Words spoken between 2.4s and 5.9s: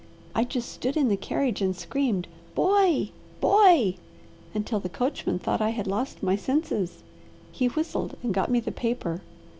'Boy! Boy!' until the coachman thought I had